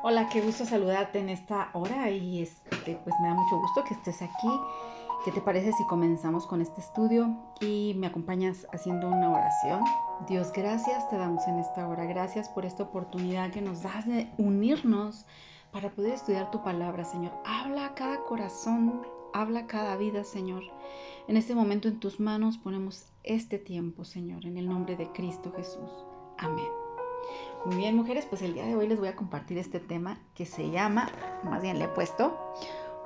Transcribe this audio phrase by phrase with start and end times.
[0.00, 3.94] Hola, qué gusto saludarte en esta hora y este, pues me da mucho gusto que
[3.94, 4.48] estés aquí.
[5.24, 9.82] ¿Qué te parece si comenzamos con este estudio y me acompañas haciendo una oración?
[10.28, 12.04] Dios, gracias te damos en esta hora.
[12.04, 15.26] Gracias por esta oportunidad que nos das de unirnos
[15.72, 17.32] para poder estudiar tu palabra, Señor.
[17.44, 19.04] Habla a cada corazón,
[19.34, 20.62] habla a cada vida, Señor.
[21.26, 25.52] En este momento en tus manos ponemos este tiempo, Señor, en el nombre de Cristo
[25.56, 25.90] Jesús.
[26.38, 26.87] Amén.
[27.64, 30.46] Muy bien, mujeres, pues el día de hoy les voy a compartir este tema que
[30.46, 31.10] se llama,
[31.44, 32.36] más bien le he puesto,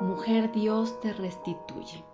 [0.00, 2.04] Mujer Dios te restituye.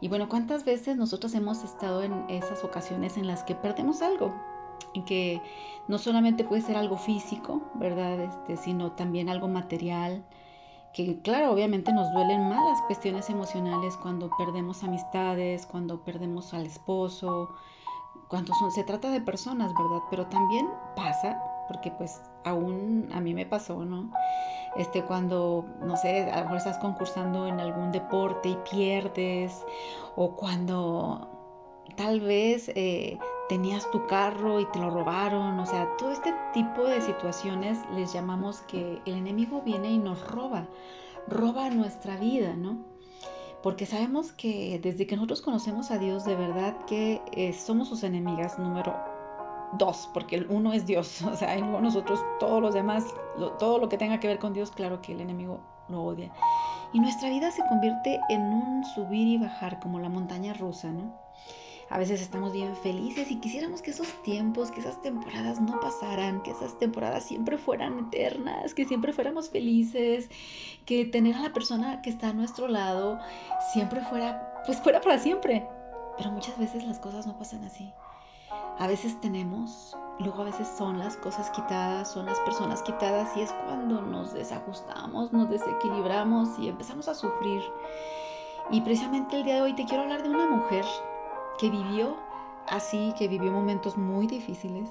[0.00, 4.34] Y bueno, ¿cuántas veces nosotros hemos estado en esas ocasiones en las que perdemos algo?
[4.94, 5.40] En que
[5.88, 8.20] no solamente puede ser algo físico, ¿verdad?
[8.20, 10.24] Este, sino también algo material,
[10.92, 16.66] que claro, obviamente nos duelen más las cuestiones emocionales cuando perdemos amistades, cuando perdemos al
[16.66, 17.54] esposo,
[18.32, 20.04] cuando se trata de personas, ¿verdad?
[20.08, 24.10] Pero también pasa porque pues aún a mí me pasó, ¿no?
[24.74, 29.62] Este, cuando, no sé, a lo mejor estás concursando en algún deporte y pierdes,
[30.16, 31.28] o cuando
[31.94, 33.18] tal vez eh,
[33.50, 38.14] tenías tu carro y te lo robaron, o sea, todo este tipo de situaciones les
[38.14, 40.68] llamamos que el enemigo viene y nos roba,
[41.28, 42.91] roba nuestra vida, ¿no?
[43.62, 48.02] Porque sabemos que desde que nosotros conocemos a Dios, de verdad que eh, somos sus
[48.02, 48.94] enemigas número
[49.78, 53.04] dos, porque el uno es Dios, o sea, y luego nosotros, todos los demás,
[53.58, 56.32] todo lo que tenga que ver con Dios, claro que el enemigo lo odia.
[56.92, 61.14] Y nuestra vida se convierte en un subir y bajar, como la montaña rusa, ¿no?
[61.92, 66.42] A veces estamos bien felices y quisiéramos que esos tiempos, que esas temporadas no pasaran,
[66.42, 70.30] que esas temporadas siempre fueran eternas, que siempre fuéramos felices,
[70.86, 73.18] que tener a la persona que está a nuestro lado
[73.74, 75.68] siempre fuera, pues fuera para siempre.
[76.16, 77.92] Pero muchas veces las cosas no pasan así.
[78.78, 83.42] A veces tenemos, luego a veces son las cosas quitadas, son las personas quitadas y
[83.42, 87.60] es cuando nos desajustamos, nos desequilibramos y empezamos a sufrir.
[88.70, 90.86] Y precisamente el día de hoy te quiero hablar de una mujer
[91.58, 92.16] que vivió
[92.68, 94.90] así, que vivió momentos muy difíciles,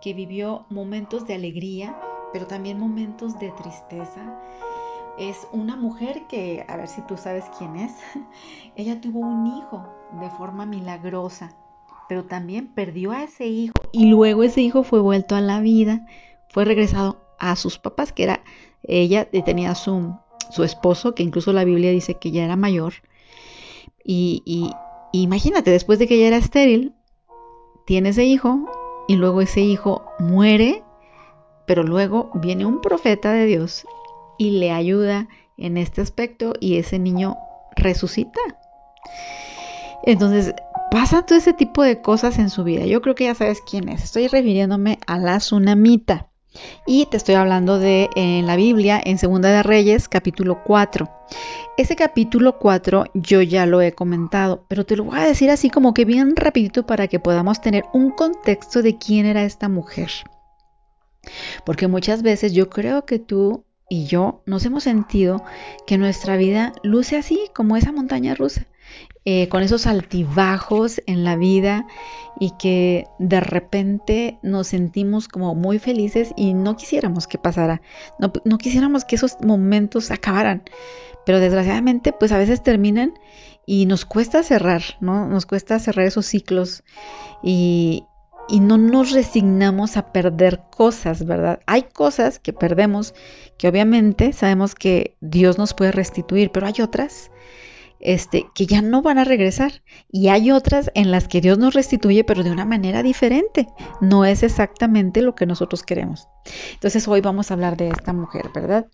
[0.00, 1.96] que vivió momentos de alegría,
[2.32, 4.40] pero también momentos de tristeza.
[5.18, 7.92] Es una mujer que, a ver si tú sabes quién es,
[8.76, 9.84] ella tuvo un hijo
[10.20, 11.56] de forma milagrosa
[12.10, 16.04] pero también perdió a ese hijo y luego ese hijo fue vuelto a la vida,
[16.48, 18.42] fue regresado a sus papás, que era
[18.82, 20.16] ella tenía su,
[20.50, 22.94] su esposo, que incluso la Biblia dice que ya era mayor.
[24.04, 24.72] Y, y,
[25.12, 26.94] imagínate, después de que ella era estéril,
[27.86, 28.70] tiene ese hijo
[29.08, 30.82] y luego ese hijo muere,
[31.66, 33.86] pero luego viene un profeta de Dios
[34.38, 37.36] y le ayuda en este aspecto y ese niño
[37.76, 38.40] resucita.
[40.04, 40.54] Entonces,
[40.90, 42.86] pasa todo ese tipo de cosas en su vida.
[42.86, 44.02] Yo creo que ya sabes quién es.
[44.04, 46.29] Estoy refiriéndome a la tsunamita.
[46.86, 51.08] Y te estoy hablando de en la Biblia, en Segunda de Reyes, capítulo 4.
[51.76, 55.70] Ese capítulo 4 yo ya lo he comentado, pero te lo voy a decir así
[55.70, 60.10] como que bien rapidito para que podamos tener un contexto de quién era esta mujer.
[61.64, 65.42] Porque muchas veces yo creo que tú y yo nos hemos sentido
[65.86, 68.66] que nuestra vida luce así como esa montaña rusa.
[69.26, 71.86] Eh, con esos altibajos en la vida
[72.38, 77.82] y que de repente nos sentimos como muy felices y no quisiéramos que pasara,
[78.18, 80.62] no, no quisiéramos que esos momentos acabaran,
[81.26, 83.12] pero desgraciadamente pues a veces terminan
[83.66, 85.26] y nos cuesta cerrar, ¿no?
[85.26, 86.82] Nos cuesta cerrar esos ciclos
[87.42, 88.06] y,
[88.48, 91.60] y no nos resignamos a perder cosas, ¿verdad?
[91.66, 93.14] Hay cosas que perdemos
[93.58, 97.30] que obviamente sabemos que Dios nos puede restituir, pero hay otras
[98.00, 99.82] este, que ya no van a regresar.
[100.10, 103.68] Y hay otras en las que Dios nos restituye, pero de una manera diferente.
[104.00, 106.28] No es exactamente lo que nosotros queremos.
[106.74, 108.86] Entonces hoy vamos a hablar de esta mujer, ¿verdad?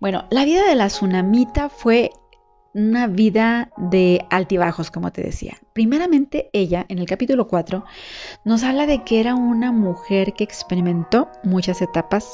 [0.00, 2.10] Bueno, la vida de la tsunamita fue
[2.74, 5.58] una vida de altibajos, como te decía.
[5.72, 7.84] Primeramente, ella, en el capítulo 4,
[8.44, 12.32] nos habla de que era una mujer que experimentó muchas etapas.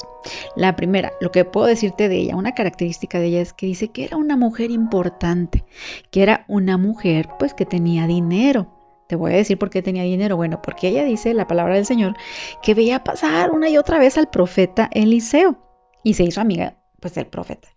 [0.55, 3.89] La primera, lo que puedo decirte de ella, una característica de ella es que dice
[3.89, 5.65] que era una mujer importante,
[6.11, 8.75] que era una mujer pues que tenía dinero.
[9.07, 10.37] Te voy a decir por qué tenía dinero.
[10.37, 12.15] Bueno, porque ella dice, la palabra del Señor,
[12.61, 15.57] que veía pasar una y otra vez al profeta Eliseo
[16.03, 17.69] y se hizo amiga pues del profeta.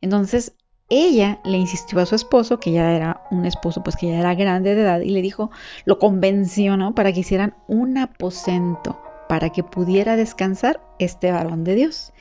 [0.00, 0.54] Entonces,
[0.90, 4.34] ella le insistió a su esposo, que ya era un esposo, pues que ya era
[4.34, 5.50] grande de edad, y le dijo,
[5.84, 6.94] lo convenció, ¿no?
[6.94, 12.12] Para que hicieran un aposento, para que pudiera descansar este varón de Dios.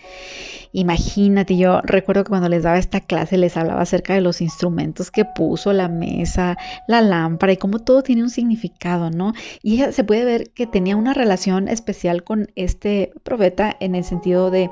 [0.71, 5.10] Imagínate, yo recuerdo que cuando les daba esta clase les hablaba acerca de los instrumentos
[5.10, 6.56] que puso, la mesa,
[6.88, 9.33] la lámpara y cómo todo tiene un significado, ¿no?
[9.63, 14.04] Y ella se puede ver que tenía una relación especial con este profeta en el
[14.04, 14.69] sentido de...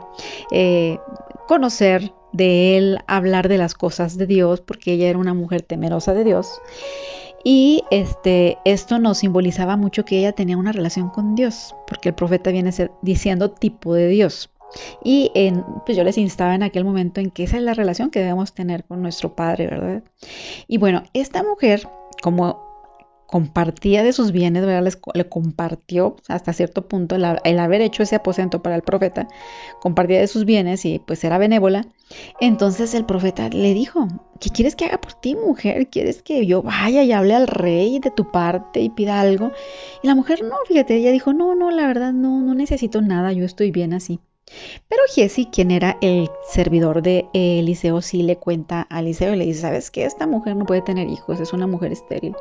[0.52, 1.00] Eh,
[1.48, 6.14] conocer, de él hablar de las cosas de Dios, porque ella era una mujer temerosa
[6.14, 6.62] de Dios.
[7.44, 12.16] Y este, esto nos simbolizaba mucho que ella tenía una relación con Dios, porque el
[12.16, 14.50] profeta viene diciendo tipo de Dios.
[15.04, 15.32] Y
[15.86, 18.54] pues yo les instaba en aquel momento en que esa es la relación que debemos
[18.54, 20.04] tener con nuestro Padre, ¿verdad?
[20.68, 21.88] Y bueno, esta mujer,
[22.22, 22.67] como
[23.28, 24.92] compartía de sus bienes, ¿verdad?
[25.14, 29.28] le compartió hasta cierto punto el, haber hecho ese aposento para el profeta,
[29.82, 31.86] compartía de sus bienes y pues era benévola.
[32.40, 34.08] Entonces el profeta le dijo,
[34.40, 35.88] ¿qué quieres que haga por ti, mujer?
[35.90, 39.52] ¿Quieres que yo vaya y hable al rey de tu parte y pida algo?
[40.02, 43.34] Y la mujer, no, fíjate, ella dijo, no, no, la verdad no, no necesito nada,
[43.34, 44.22] yo estoy bien así.
[44.88, 49.46] Pero Jesse, quien era el servidor de Eliseo, sí le cuenta a Eliseo y le
[49.46, 50.06] dice, ¿sabes qué?
[50.06, 52.34] Esta mujer no puede tener hijos, es una mujer estéril.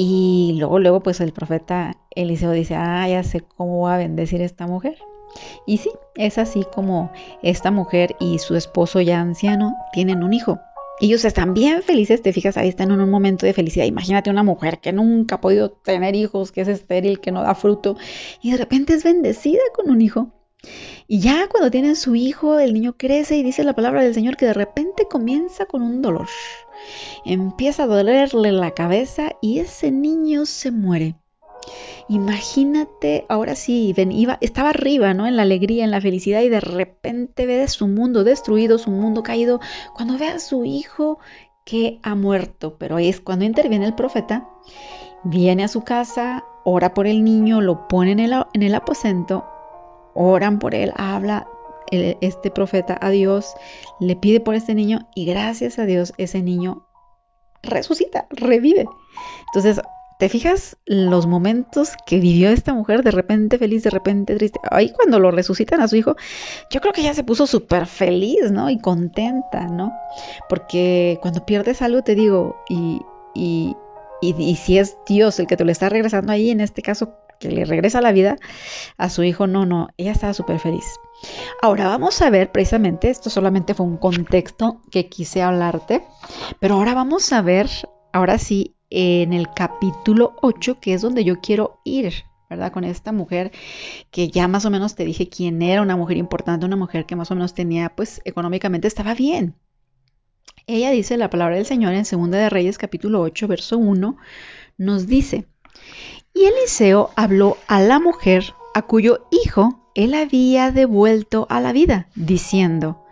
[0.00, 4.40] Y luego, luego, pues el profeta Eliseo dice, ah, ya sé cómo va a bendecir
[4.40, 4.96] esta mujer.
[5.66, 7.10] Y sí, es así como
[7.42, 10.58] esta mujer y su esposo ya anciano tienen un hijo.
[11.00, 13.86] Ellos están bien felices, te fijas, ahí están en un momento de felicidad.
[13.86, 17.54] Imagínate una mujer que nunca ha podido tener hijos, que es estéril, que no da
[17.54, 17.96] fruto,
[18.40, 20.30] y de repente es bendecida con un hijo.
[21.06, 24.36] Y ya cuando tienen su hijo, el niño crece y dice la palabra del Señor
[24.36, 26.28] que de repente comienza con un dolor.
[27.24, 31.16] Empieza a dolerle la cabeza y ese niño se muere.
[32.08, 35.26] Imagínate, ahora sí, ven, iba, estaba arriba, ¿no?
[35.26, 39.22] En la alegría, en la felicidad y de repente ve su mundo destruido, su mundo
[39.22, 39.60] caído,
[39.94, 41.18] cuando ve a su hijo
[41.64, 42.78] que ha muerto.
[42.78, 44.48] Pero es cuando interviene el profeta,
[45.22, 49.44] viene a su casa, ora por el niño, lo pone en el, en el aposento,
[50.18, 51.46] oran por él, habla
[51.90, 53.54] este profeta a Dios,
[54.00, 56.86] le pide por este niño y gracias a Dios ese niño
[57.62, 58.86] resucita, revive.
[59.46, 59.80] Entonces,
[60.18, 64.60] ¿te fijas los momentos que vivió esta mujer de repente feliz, de repente triste?
[64.70, 66.16] Ahí cuando lo resucitan a su hijo,
[66.70, 68.68] yo creo que ya se puso súper feliz, ¿no?
[68.70, 69.92] Y contenta, ¿no?
[70.48, 73.00] Porque cuando pierdes algo, te digo, y,
[73.34, 73.76] y,
[74.20, 77.50] y, si es Dios el que te lo está regresando ahí, en este caso, que
[77.50, 78.36] le regresa la vida
[78.96, 80.84] a su hijo, no, no, ella estaba súper feliz.
[81.62, 86.04] Ahora vamos a ver precisamente, esto solamente fue un contexto que quise hablarte,
[86.60, 87.68] pero ahora vamos a ver,
[88.12, 92.72] ahora sí, en el capítulo 8, que es donde yo quiero ir, ¿verdad?
[92.72, 93.52] Con esta mujer
[94.10, 97.16] que ya más o menos te dije quién era, una mujer importante, una mujer que
[97.16, 99.56] más o menos tenía, pues económicamente estaba bien.
[100.66, 104.16] Ella dice la palabra del Señor en 2 de Reyes capítulo 8, verso 1,
[104.76, 105.46] nos dice,
[106.38, 112.06] y Eliseo habló a la mujer a cuyo hijo él había devuelto a la vida,
[112.14, 113.04] diciendo,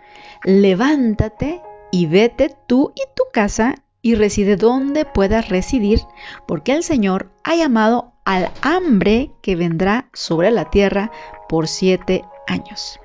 [0.45, 6.03] levántate y vete tú y tu casa y reside donde puedas residir,
[6.47, 11.11] porque el Señor ha llamado al hambre que vendrá sobre la tierra
[11.49, 13.01] por siete años.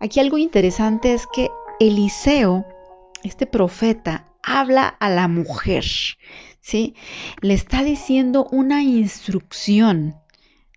[0.00, 2.64] Aquí algo interesante es que Eliseo,
[3.22, 5.84] este profeta, habla a la mujer,
[6.64, 6.94] ¿sí?
[7.42, 10.16] Le está diciendo una instrucción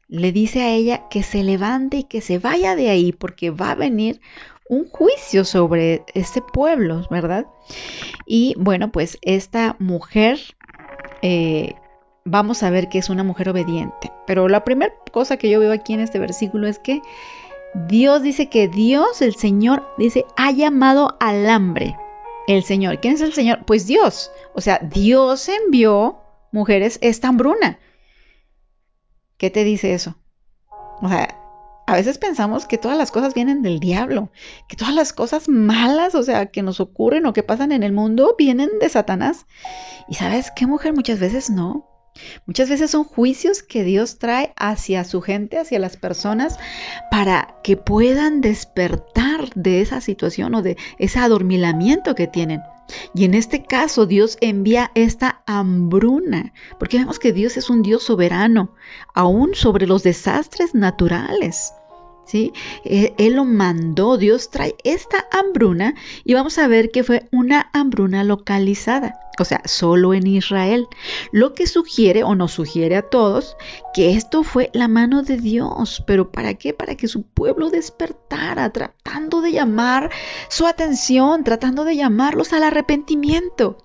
[0.10, 3.72] le dice a ella que se levante y que se vaya de ahí porque va
[3.72, 4.22] a venir
[4.70, 7.46] un juicio sobre ese pueblo, ¿verdad?
[8.26, 10.40] Y bueno, pues esta mujer,
[11.22, 11.76] eh,
[12.26, 14.12] vamos a ver que es una mujer obediente.
[14.26, 17.02] Pero la primera cosa que yo veo aquí en este versículo es que
[17.88, 21.96] Dios dice que Dios, el Señor, dice, ha llamado al hambre.
[22.48, 23.00] El Señor.
[23.00, 23.66] ¿Quién es el Señor?
[23.66, 24.32] Pues Dios.
[24.56, 27.80] O sea, Dios envió mujeres esta hambruna.
[29.38, 30.16] ¿Qué te dice eso?
[31.02, 31.38] O sea,
[31.86, 34.32] a veces pensamos que todas las cosas vienen del diablo,
[34.68, 37.94] que todas las cosas malas, o sea, que nos ocurren o que pasan en el
[37.94, 39.46] mundo, vienen de Satanás.
[40.10, 41.88] Y sabes qué, mujer, muchas veces no.
[42.46, 46.58] Muchas veces son juicios que Dios trae hacia su gente, hacia las personas,
[47.12, 52.62] para que puedan despertar de esa situación o de ese adormilamiento que tienen.
[53.14, 58.04] Y en este caso Dios envía esta hambruna, porque vemos que Dios es un Dios
[58.04, 58.76] soberano,
[59.14, 61.74] aún sobre los desastres naturales.
[62.34, 67.70] Eh, él lo mandó, Dios trae esta hambruna y vamos a ver que fue una
[67.74, 70.88] hambruna localizada o sea, solo en Israel,
[71.32, 73.56] lo que sugiere o nos sugiere a todos
[73.94, 76.74] que esto fue la mano de Dios, pero ¿para qué?
[76.74, 80.10] Para que su pueblo despertara, tratando de llamar
[80.50, 83.78] su atención, tratando de llamarlos al arrepentimiento.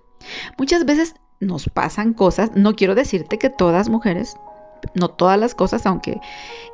[0.57, 4.37] Muchas veces nos pasan cosas, no quiero decirte que todas mujeres,
[4.95, 6.21] no todas las cosas, aunque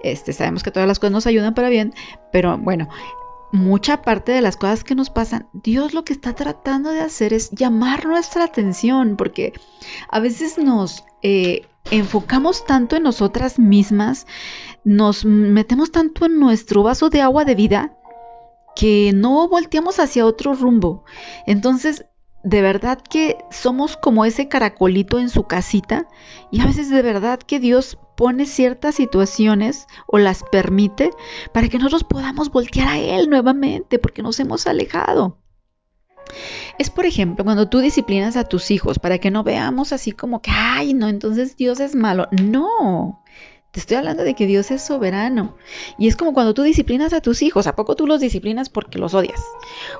[0.03, 1.95] este, sabemos que todas las cosas nos ayudan para bien,
[2.33, 2.89] pero bueno,
[3.53, 7.33] mucha parte de las cosas que nos pasan, Dios lo que está tratando de hacer
[7.33, 9.53] es llamar nuestra atención, porque
[10.11, 14.27] a veces nos eh, enfocamos tanto en nosotras mismas,
[14.85, 17.95] nos metemos tanto en nuestro vaso de agua de vida,
[18.77, 21.05] que no volteamos hacia otro rumbo.
[21.47, 22.05] Entonces,
[22.45, 26.07] de verdad que somos como ese caracolito en su casita
[26.53, 31.13] y a veces de verdad que Dios pone ciertas situaciones o las permite
[31.55, 35.39] para que nosotros podamos voltear a Él nuevamente porque nos hemos alejado.
[36.79, 40.43] Es por ejemplo cuando tú disciplinas a tus hijos para que no veamos así como
[40.43, 42.27] que, ay, no, entonces Dios es malo.
[42.43, 43.23] No,
[43.71, 45.57] te estoy hablando de que Dios es soberano.
[45.97, 47.69] Y es como cuando tú disciplinas a tus hijos.
[47.69, 49.41] ¿A poco tú los disciplinas porque los odias?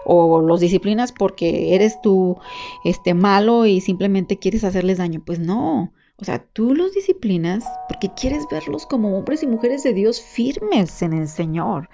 [0.05, 2.37] O los disciplinas porque eres tú
[2.85, 5.23] este, malo y simplemente quieres hacerles daño.
[5.25, 5.93] Pues no.
[6.21, 11.01] O sea, tú los disciplinas porque quieres verlos como hombres y mujeres de Dios firmes
[11.03, 11.89] en el Señor.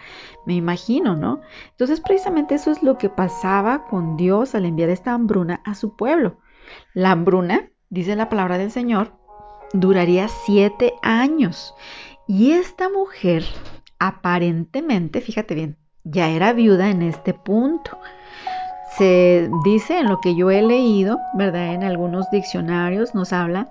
[0.47, 1.43] Me imagino, ¿no?
[1.73, 5.95] Entonces precisamente eso es lo que pasaba con Dios al enviar esta hambruna a su
[5.95, 6.39] pueblo.
[6.95, 9.13] La hambruna, dice la palabra del Señor,
[9.75, 11.75] duraría siete años.
[12.27, 13.45] Y esta mujer
[13.99, 17.99] aparentemente, fíjate bien, ya era viuda en este punto.
[18.97, 21.75] Se dice en lo que yo he leído, ¿verdad?
[21.75, 23.71] En algunos diccionarios nos habla,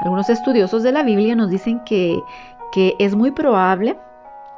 [0.00, 2.22] algunos estudiosos de la Biblia nos dicen que,
[2.98, 3.96] es muy probable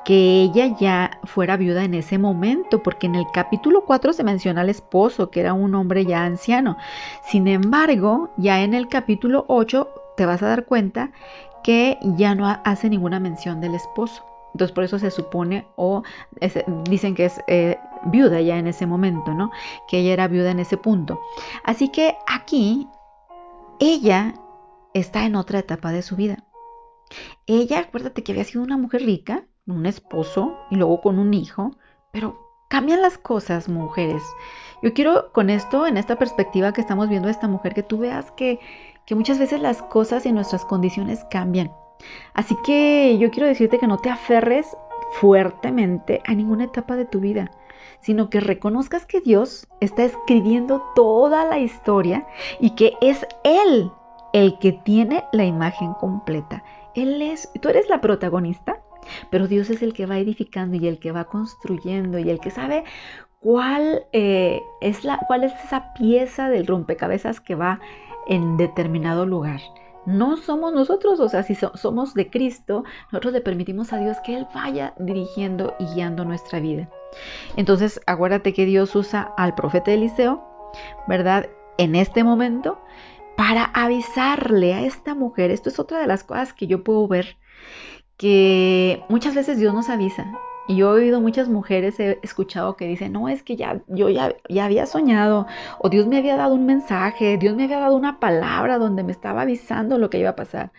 [0.04, 4.62] que ella ya fuera viuda en ese momento, porque en el capítulo 4 se menciona
[4.62, 6.76] al esposo, que era un hombre ya anciano.
[7.22, 11.12] Sin embargo, ya en el capítulo 8 te vas a dar cuenta
[11.62, 14.24] que ya no hace ninguna mención del esposo.
[14.54, 16.02] Entonces por eso se supone o
[16.90, 19.52] dicen que es eh, viuda ya en ese momento, ¿no?
[19.86, 21.20] Que ella era viuda en ese punto.
[21.64, 22.88] Así que aquí
[23.78, 24.34] ella
[24.95, 26.45] está en otra etapa de su vida.
[27.47, 31.76] Ella, acuérdate que había sido una mujer rica, un esposo y luego con un hijo,
[32.12, 34.23] pero cambian las cosas, mujeres.
[34.83, 37.99] Yo quiero con esto, en esta perspectiva que estamos viendo a esta mujer, que tú
[37.99, 38.61] veas que
[39.09, 41.73] que muchas veces las cosas y nuestras condiciones cambian.
[42.35, 44.76] Así que yo quiero decirte que no te aferres
[45.12, 47.50] fuertemente a ninguna etapa de tu vida,
[48.02, 52.26] sino que reconozcas que Dios está escribiendo toda la historia
[52.61, 53.90] y que es Él
[54.38, 56.62] el que tiene la imagen completa.
[56.95, 58.80] Él es, tú eres la protagonista,
[59.30, 62.50] pero Dios es el que va edificando y el que va construyendo y el que
[62.50, 62.85] sabe
[63.40, 67.80] cuál, eh, es, la, cuál es esa pieza del rompecabezas que va
[68.28, 69.61] en determinado lugar.
[70.07, 74.37] No somos nosotros, o sea, si somos de Cristo, nosotros le permitimos a Dios que
[74.37, 76.88] Él vaya dirigiendo y guiando nuestra vida.
[77.57, 80.45] Entonces, acuérdate que Dios usa al profeta Eliseo,
[81.09, 81.49] ¿verdad?
[81.76, 82.78] En este momento,
[83.38, 87.37] para avisarle a esta mujer, esto es otra de las cosas que yo puedo ver,
[88.16, 90.26] que muchas veces Dios nos avisa
[90.66, 94.09] y yo he oído muchas mujeres, he escuchado que dicen, no, es que ya, yo
[94.09, 95.47] ya, ya había soñado,
[95.78, 99.12] o Dios me había dado un mensaje, Dios me había dado una palabra donde me
[99.12, 100.73] estaba avisando lo que iba a pasar.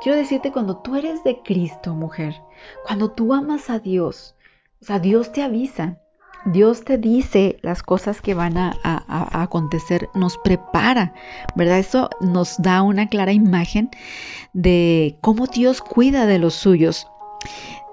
[0.00, 2.40] Quiero decirte, cuando tú eres de Cristo, mujer,
[2.86, 4.34] cuando tú amas a Dios,
[4.80, 5.98] o sea, Dios te avisa,
[6.44, 8.76] Dios te dice las cosas que van a,
[9.42, 11.12] acontecer, nos prepara,
[11.56, 11.78] ¿verdad?
[11.78, 13.90] Eso nos da una clara imagen
[14.52, 17.06] de cómo Dios cuida de los suyos.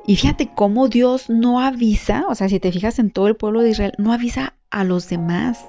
[0.08, 3.62] Y fíjate cómo Dios no avisa, o sea, si te fijas en todo el pueblo
[3.62, 5.66] de Israel, no avisa a los demás.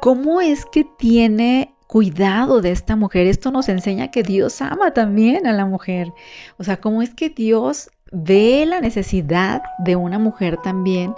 [0.00, 3.26] ¿Cómo es que tiene cuidado de esta mujer?
[3.26, 6.12] Esto nos enseña que Dios ama también a la mujer.
[6.58, 11.14] O sea, cómo es que Dios ve la necesidad de una mujer también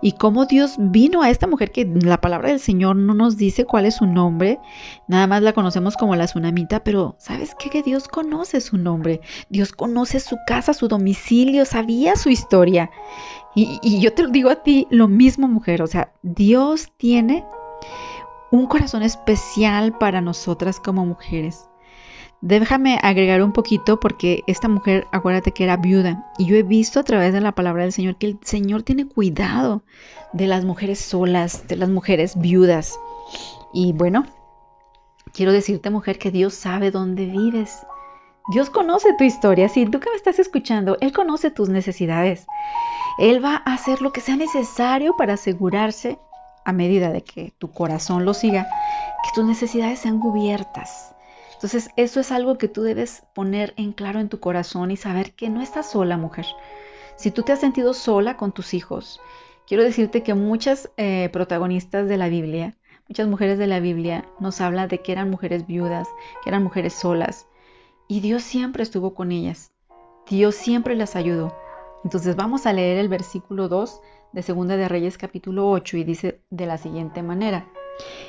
[0.00, 3.64] y cómo Dios vino a esta mujer que la palabra del Señor no nos dice
[3.64, 4.58] cuál es su nombre,
[5.08, 7.70] nada más la conocemos como la tsunamita, pero ¿sabes qué?
[7.70, 12.90] Que Dios conoce su nombre, Dios conoce su casa, su domicilio, sabía su historia.
[13.54, 17.44] Y, yo te digo a ti lo mismo, mujer, o sea, Dios tiene
[18.52, 21.67] un corazón especial para nosotras como mujeres.
[22.40, 27.00] Déjame agregar un poquito porque esta mujer, acuérdate que era viuda y yo he visto
[27.00, 29.82] a través de la palabra del Señor que el Señor tiene cuidado
[30.32, 33.00] de las mujeres solas, de las mujeres viudas.
[33.74, 34.24] Y bueno,
[35.32, 37.84] quiero decirte mujer que Dios sabe dónde vives.
[38.52, 39.68] Dios conoce tu historia.
[39.68, 42.46] Si tú que me estás escuchando, Él conoce tus necesidades.
[43.18, 46.20] Él va a hacer lo que sea necesario para asegurarse,
[46.64, 48.68] a medida de que tu corazón lo siga,
[49.24, 51.17] que tus necesidades sean cubiertas
[51.58, 55.32] entonces, eso es algo que tú debes poner en claro en tu corazón y saber
[55.32, 56.46] que no estás sola, mujer.
[57.16, 59.20] Si tú te has sentido sola con tus hijos,
[59.66, 62.76] quiero decirte que muchas eh, protagonistas de la Biblia,
[63.08, 66.06] muchas mujeres de la Biblia nos hablan de que eran mujeres viudas,
[66.44, 67.48] que eran mujeres solas.
[68.06, 69.72] Y Dios siempre estuvo con ellas.
[70.30, 71.56] Dios siempre las ayudó.
[72.04, 74.00] Entonces vamos a leer el versículo 2
[74.32, 77.68] de Segunda de Reyes capítulo 8 y dice de la siguiente manera.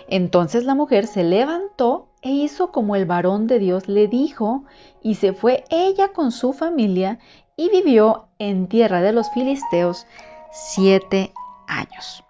[0.07, 4.63] Entonces la mujer se levantó e hizo como el varón de Dios le dijo,
[5.01, 7.19] y se fue ella con su familia
[7.55, 10.05] y vivió en tierra de los filisteos
[10.51, 11.33] siete
[11.67, 12.23] años.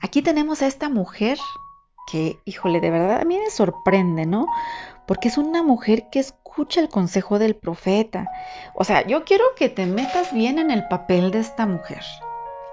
[0.00, 1.38] Aquí tenemos a esta mujer
[2.06, 4.46] que, híjole, de verdad a mí me sorprende, ¿no?
[5.06, 8.28] Porque es una mujer que escucha el consejo del profeta.
[8.74, 12.02] O sea, yo quiero que te metas bien en el papel de esta mujer.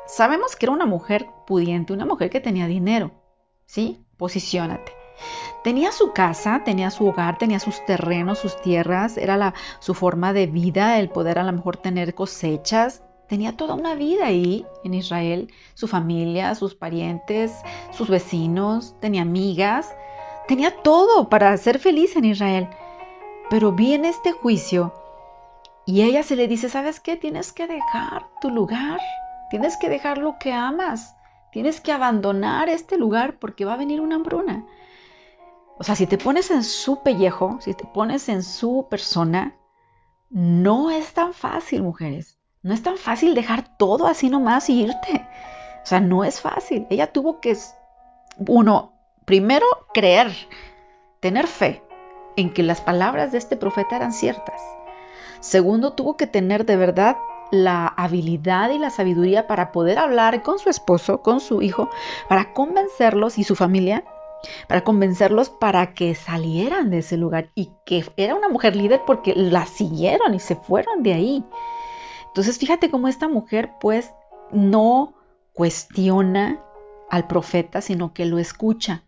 [0.06, 3.12] Sabemos que era una mujer pudiente, una mujer que tenía dinero,
[3.66, 4.06] ¿sí?
[4.18, 5.03] Posiciónate.
[5.64, 10.34] Tenía su casa, tenía su hogar, tenía sus terrenos, sus tierras, era la, su forma
[10.34, 13.02] de vida, el poder a lo mejor tener cosechas.
[13.28, 17.54] Tenía toda una vida ahí en Israel, su familia, sus parientes,
[17.92, 19.96] sus vecinos, tenía amigas,
[20.48, 22.68] tenía todo para ser feliz en Israel.
[23.50, 24.94] Pero viene este juicio
[25.86, 27.16] y ella se le dice, ¿sabes qué?
[27.16, 29.00] Tienes que dejar tu lugar,
[29.50, 31.16] tienes que dejar lo que amas,
[31.52, 34.66] tienes que abandonar este lugar porque va a venir una hambruna.
[35.78, 39.56] O sea, si te pones en su pellejo, si te pones en su persona,
[40.30, 42.38] no es tan fácil, mujeres.
[42.62, 45.28] No es tan fácil dejar todo así nomás y irte.
[45.84, 46.88] O sea, no es fácil.
[46.90, 47.58] Ella tuvo que,
[48.48, 48.94] uno,
[49.26, 50.32] primero creer,
[51.20, 51.84] tener fe
[52.36, 54.62] en que las palabras de este profeta eran ciertas.
[55.40, 57.18] Segundo, tuvo que tener de verdad
[57.52, 61.90] la habilidad y la sabiduría para poder hablar con su esposo, con su hijo,
[62.30, 64.06] para convencerlos y su familia
[64.68, 69.34] para convencerlos para que salieran de ese lugar y que era una mujer líder porque
[69.36, 71.46] la siguieron y se fueron de ahí.
[72.28, 74.12] Entonces fíjate cómo esta mujer pues
[74.52, 75.14] no
[75.54, 76.64] cuestiona
[77.10, 79.04] al profeta, sino que lo escucha.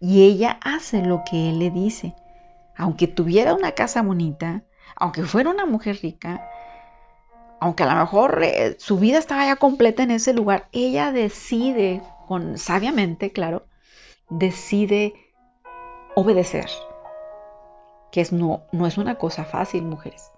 [0.00, 2.14] Y ella hace lo que él le dice.
[2.76, 4.64] Aunque tuviera una casa bonita,
[4.96, 6.42] aunque fuera una mujer rica,
[7.60, 12.02] aunque a lo mejor eh, su vida estaba ya completa en ese lugar, ella decide,
[12.26, 13.66] con sabiamente, claro,
[14.30, 15.14] decide
[16.14, 16.68] obedecer,
[18.10, 20.30] que es, no, no es una cosa fácil, mujeres.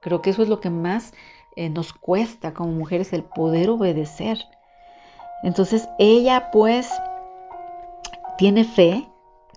[0.00, 1.12] Creo que eso es lo que más
[1.56, 4.38] eh, nos cuesta como mujeres, el poder obedecer.
[5.42, 6.90] Entonces ella pues
[8.36, 9.08] tiene fe,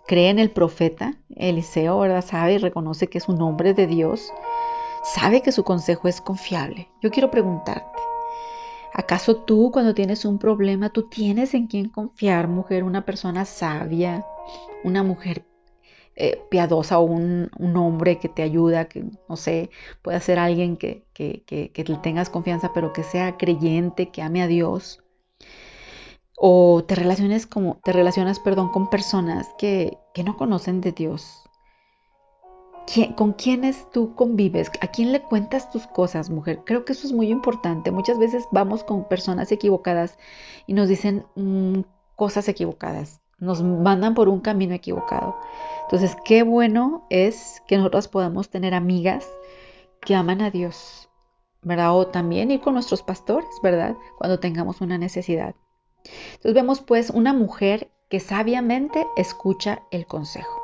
[0.07, 2.25] cree en el profeta Eliseo, ¿verdad?
[2.25, 4.31] Sabe y reconoce que es un hombre de Dios,
[5.03, 6.89] sabe que su consejo es confiable.
[7.01, 8.01] Yo quiero preguntarte,
[8.93, 14.25] ¿Acaso tú cuando tienes un problema, tú tienes en quién confiar, mujer, una persona sabia,
[14.83, 15.45] una mujer
[16.15, 19.69] eh, piadosa o un, hombre que te ayuda, que no sé,
[20.01, 24.41] puede ser alguien que, que, que, que tengas confianza, pero que sea creyente, que ame
[24.41, 25.01] a Dios?
[26.37, 31.40] O te relaciones como, te relacionas, perdón, con personas que, que no conocen de Dios,
[33.15, 34.69] ¿Con quiénes tú convives?
[34.81, 36.61] ¿A quién le cuentas tus cosas, mujer?
[36.65, 37.91] Creo que eso es muy importante.
[37.91, 40.17] Muchas veces vamos con personas equivocadas
[40.67, 41.81] y nos dicen mm,
[42.15, 45.37] cosas equivocadas, nos mandan por un camino equivocado.
[45.83, 49.27] Entonces, qué bueno es que nosotros podamos tener amigas
[50.01, 51.09] que aman a Dios,
[51.61, 51.95] ¿verdad?
[51.95, 53.95] O también ir con nuestros pastores, ¿verdad?
[54.17, 55.55] Cuando tengamos una necesidad.
[56.03, 60.61] Entonces vemos pues una mujer que sabiamente escucha el consejo.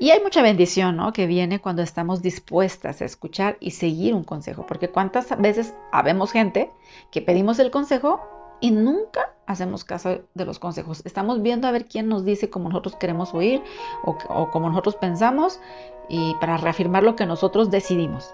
[0.00, 1.12] Y hay mucha bendición, ¿no?
[1.12, 4.64] Que viene cuando estamos dispuestas a escuchar y seguir un consejo.
[4.66, 6.70] Porque cuántas veces habemos gente
[7.10, 8.18] que pedimos el consejo
[8.60, 11.02] y nunca hacemos caso de los consejos.
[11.04, 13.62] Estamos viendo a ver quién nos dice como nosotros queremos oír
[14.02, 15.60] o, o como nosotros pensamos
[16.08, 18.32] y para reafirmar lo que nosotros decidimos.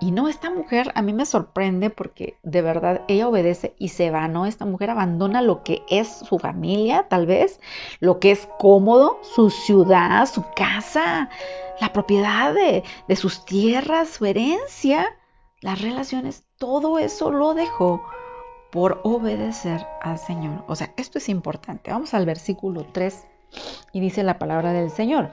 [0.00, 4.10] Y no, esta mujer a mí me sorprende porque de verdad ella obedece y se
[4.10, 4.46] va, ¿no?
[4.46, 7.60] Esta mujer abandona lo que es su familia, tal vez,
[7.98, 11.28] lo que es cómodo, su ciudad, su casa,
[11.80, 12.84] la propiedad de,
[13.16, 15.16] sus tierras, su herencia,
[15.60, 18.02] las relaciones, todo eso lo dejó
[18.70, 20.64] por obedecer al Señor.
[20.68, 21.90] O sea, esto es importante.
[21.90, 23.26] Vamos al versículo 3
[23.92, 25.32] y dice la palabra del Señor.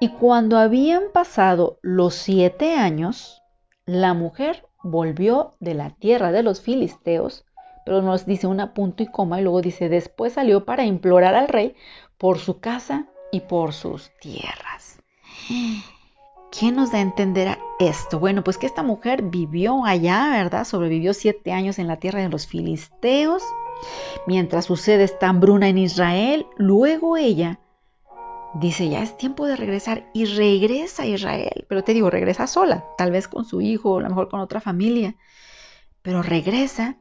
[0.00, 3.43] Y cuando habían pasado los siete años,
[3.86, 7.44] la mujer volvió de la tierra de los filisteos,
[7.84, 11.48] pero nos dice una punto y coma y luego dice, después salió para implorar al
[11.48, 11.74] rey
[12.16, 15.02] por su casa y por sus tierras.
[16.50, 18.20] ¿Quién nos da a entender esto?
[18.20, 20.64] Bueno, pues que esta mujer vivió allá, ¿verdad?
[20.64, 23.42] Sobrevivió siete años en la tierra de los filisteos.
[24.26, 27.58] Mientras sucede esta hambruna en Israel, luego ella
[28.54, 31.66] dice, ya es tiempo de regresar y regresa a Israel.
[31.68, 34.40] Pero te digo, regresa sola, tal vez con su hijo, o a lo mejor con
[34.40, 35.16] otra familia.
[36.02, 36.96] Pero regresa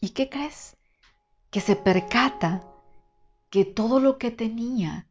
[0.00, 0.76] y ¿qué crees?
[1.50, 2.64] Que se percata
[3.50, 5.06] que todo lo que tenía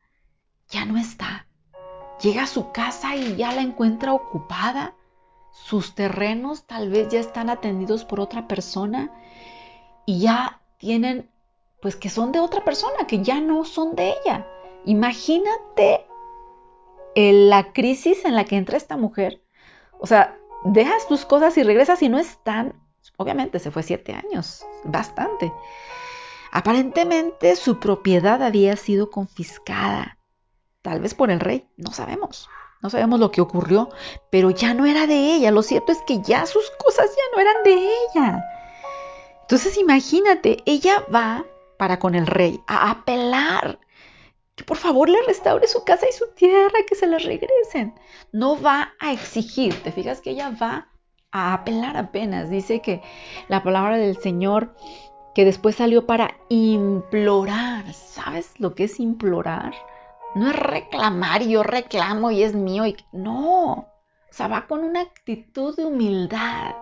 [0.69, 1.47] ya no está.
[2.21, 4.95] Llega a su casa y ya la encuentra ocupada.
[5.51, 9.11] Sus terrenos tal vez ya están atendidos por otra persona
[10.05, 11.31] y ya tienen,
[11.81, 14.47] pues que son de otra persona, que ya no son de ella.
[14.85, 16.05] Imagínate
[17.15, 19.41] la crisis en la que entra esta mujer.
[19.99, 22.73] O sea, dejas tus cosas y regresas y no están.
[23.17, 25.51] Obviamente se fue siete años, bastante.
[26.51, 30.17] Aparentemente su propiedad había sido confiscada,
[30.81, 32.49] tal vez por el rey, no sabemos.
[32.81, 33.89] No sabemos lo que ocurrió,
[34.29, 35.49] pero ya no era de ella.
[35.49, 38.45] Lo cierto es que ya sus cosas ya no eran de ella.
[39.41, 41.43] Entonces imagínate, ella va
[41.77, 43.79] para con el rey a apelar
[44.57, 47.93] que por favor le restaure su casa y su tierra, que se la regresen.
[48.31, 50.89] No va a exigir, te fijas que ella va
[51.31, 52.49] a apelar apenas.
[52.49, 53.03] Dice que
[53.49, 54.75] la palabra del Señor
[55.35, 57.93] que después salió para implorar.
[57.93, 59.75] ¿Sabes lo que es implorar?
[60.33, 62.87] No es reclamar y yo reclamo y es mío.
[62.87, 62.97] Y...
[63.11, 63.87] No, o
[64.31, 66.73] sea, va con una actitud de humildad.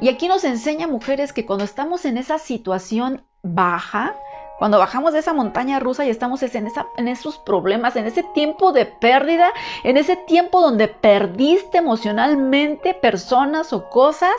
[0.00, 4.16] Y aquí nos enseña mujeres que cuando estamos en esa situación baja,
[4.58, 8.72] cuando bajamos de esa montaña rusa y estamos en, en esos problemas, en ese tiempo
[8.72, 9.50] de pérdida,
[9.82, 14.36] en ese tiempo donde perdiste emocionalmente personas o cosas,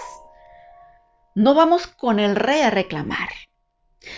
[1.34, 3.30] no vamos con el rey a reclamar,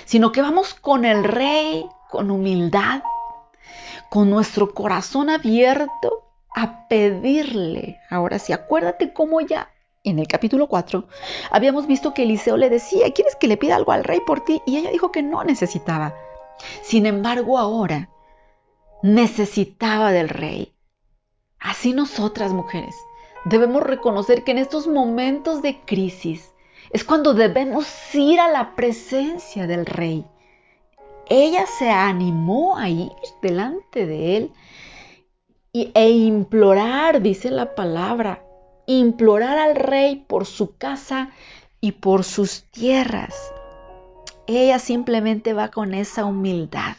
[0.05, 3.01] sino que vamos con el rey con humildad,
[4.09, 6.23] con nuestro corazón abierto
[6.55, 7.99] a pedirle.
[8.09, 9.69] Ahora sí, acuérdate cómo ya
[10.09, 11.07] en el capítulo 4
[11.51, 14.61] habíamos visto que Eliseo le decía, ¿quieres que le pida algo al rey por ti?
[14.65, 16.15] Y ella dijo que no necesitaba.
[16.81, 18.09] Sin embargo, ahora
[19.03, 20.73] necesitaba del rey.
[21.59, 22.95] Así nosotras, mujeres,
[23.45, 26.51] debemos reconocer que en estos momentos de crisis
[26.91, 30.25] es cuando debemos ir a la presencia del rey
[31.29, 34.51] ella se animó a ir delante de él
[35.73, 38.43] e implorar, dice la palabra,
[38.87, 41.29] implorar al rey por su casa
[41.81, 43.53] y por sus tierras.
[44.47, 46.95] Ella simplemente va con esa humildad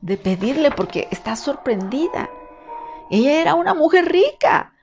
[0.00, 2.28] de pedirle porque está sorprendida.
[3.10, 4.74] Ella era una mujer rica,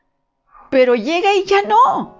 [0.69, 2.15] pero llega y ya no.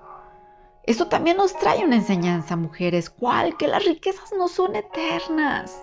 [0.84, 5.82] Esto también nos trae una enseñanza, mujeres, cuál que las riquezas no son eternas.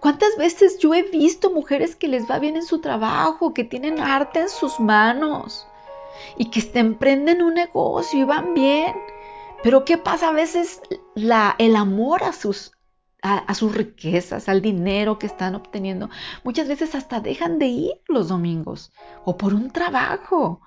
[0.00, 3.98] ¿Cuántas veces yo he visto mujeres que les va bien en su trabajo, que tienen
[3.98, 5.66] arte en sus manos
[6.36, 8.94] y que emprenden un negocio y van bien?
[9.62, 10.82] Pero ¿qué pasa a veces
[11.14, 12.72] la, el amor a sus,
[13.22, 16.10] a, sus riquezas, al dinero que están obteniendo?
[16.42, 18.92] Muchas veces hasta dejan de ir los domingos
[19.24, 20.60] o por un trabajo.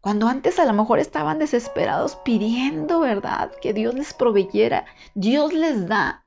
[0.00, 3.50] Cuando antes a lo mejor estaban desesperados pidiendo, ¿verdad?
[3.62, 4.84] Que Dios les proveyera.
[5.14, 6.24] Dios les da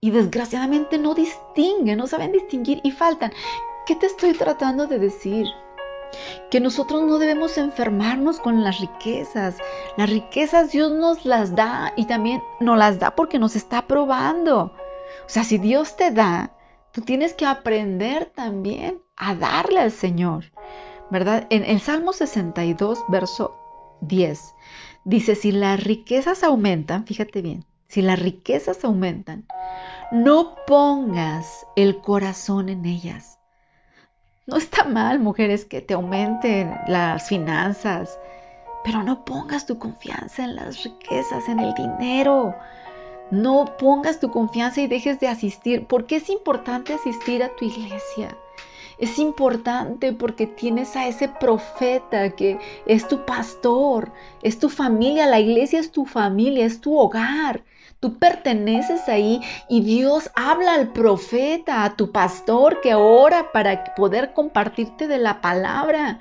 [0.00, 3.32] y desgraciadamente no distinguen, no saben distinguir y faltan.
[3.86, 5.46] ¿Qué te estoy tratando de decir?
[6.50, 9.56] Que nosotros no debemos enfermarnos con las riquezas.
[9.96, 14.72] Las riquezas Dios nos las da y también nos las da porque nos está probando.
[15.26, 16.52] O sea, si Dios te da,
[16.92, 20.44] tú tienes que aprender también a darle al Señor.
[21.10, 21.46] ¿Verdad?
[21.50, 23.56] En el Salmo 62, verso
[24.00, 24.54] 10,
[25.04, 29.46] dice, si las riquezas aumentan, fíjate bien, si las riquezas aumentan,
[30.10, 33.38] no pongas el corazón en ellas.
[34.46, 38.18] No está mal, mujeres, que te aumenten las finanzas,
[38.84, 42.54] pero no pongas tu confianza en las riquezas, en el dinero.
[43.30, 48.36] No pongas tu confianza y dejes de asistir, porque es importante asistir a tu iglesia.
[48.98, 55.40] Es importante porque tienes a ese profeta que es tu pastor, es tu familia, la
[55.40, 57.64] iglesia es tu familia, es tu hogar.
[58.04, 64.34] Tú perteneces ahí y Dios habla al profeta, a tu pastor que ora para poder
[64.34, 66.20] compartirte de la palabra.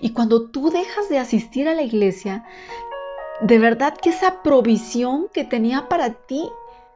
[0.00, 2.44] Y cuando tú dejas de asistir a la iglesia,
[3.40, 6.48] de verdad que esa provisión que tenía para ti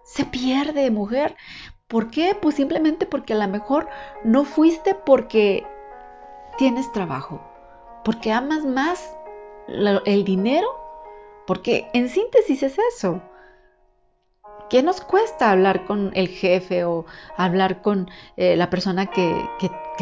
[0.04, 1.34] se pierde, mujer.
[1.88, 2.36] ¿Por qué?
[2.40, 3.88] Pues simplemente porque a lo mejor
[4.22, 5.66] no fuiste porque
[6.58, 7.42] tienes trabajo,
[8.04, 9.16] porque amas más
[9.66, 10.68] el dinero,
[11.44, 13.20] porque en síntesis es eso.
[14.70, 19.34] ¿Qué nos cuesta hablar con el jefe o hablar con eh, la persona que,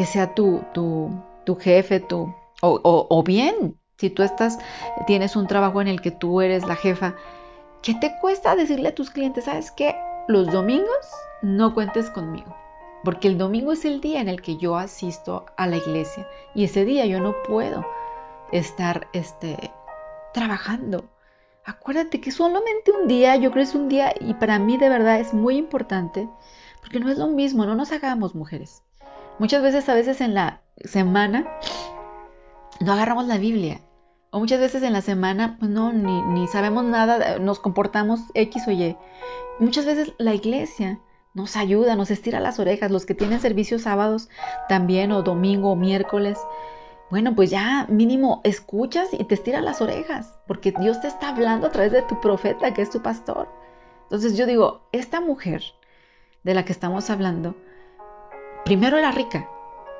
[0.05, 4.59] sea tu, tu, jefe, tu, o, bien, si tú estás,
[5.05, 7.15] tienes un trabajo en el que tú eres la jefa,
[7.81, 9.95] ¿qué te cuesta decirle a tus clientes, sabes qué?
[10.27, 11.07] Los domingos
[11.41, 12.53] no cuentes conmigo,
[13.05, 16.65] porque el domingo es el día en el que yo asisto a la iglesia y
[16.65, 17.85] ese día yo no puedo
[18.51, 19.71] estar este,
[20.33, 21.05] trabajando.
[21.67, 24.87] Acuérdate que solamente un día, yo creo que es un día y para mí de
[24.87, 26.29] verdad es muy importante,
[26.79, 28.83] porque no es lo mismo, no nos hagamos mujeres.
[29.37, 31.45] Muchas veces, a veces en la semana,
[32.79, 33.81] no agarramos la Biblia.
[34.29, 38.71] O muchas veces en la semana, pues no, ni, sabemos nada, nos comportamos X o
[38.71, 38.95] Y.
[39.59, 41.01] Muchas veces la iglesia
[41.33, 42.91] nos ayuda, nos estira las orejas.
[42.91, 44.29] Los que tienen servicios sábados
[44.69, 46.39] también, o domingo, o miércoles,
[47.09, 51.67] bueno, pues ya mínimo escuchas y te estiras las orejas, porque Dios te está hablando
[51.67, 53.47] a través de tu profeta, que es tu pastor.
[54.03, 55.63] Entonces yo digo, esta mujer
[56.43, 57.55] de la que estamos hablando,
[58.65, 59.49] primero era rica,